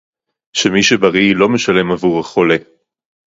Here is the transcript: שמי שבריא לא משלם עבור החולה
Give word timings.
שמי 0.53 0.83
שבריא 0.83 1.35
לא 1.35 1.49
משלם 1.49 1.91
עבור 1.91 2.19
החולה 2.19 2.55